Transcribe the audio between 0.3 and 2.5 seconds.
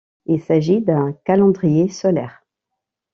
s'agit d'un calendrier solaire.